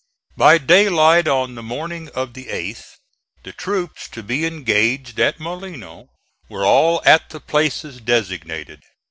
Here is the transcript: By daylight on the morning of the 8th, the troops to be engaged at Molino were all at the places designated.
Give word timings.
By 0.35 0.57
daylight 0.57 1.27
on 1.27 1.53
the 1.53 1.61
morning 1.61 2.09
of 2.15 2.33
the 2.33 2.45
8th, 2.45 2.95
the 3.43 3.53
troops 3.53 4.09
to 4.09 4.23
be 4.23 4.47
engaged 4.47 5.19
at 5.19 5.39
Molino 5.39 6.07
were 6.49 6.65
all 6.65 7.03
at 7.05 7.29
the 7.29 7.39
places 7.39 8.01
designated. 8.01 8.81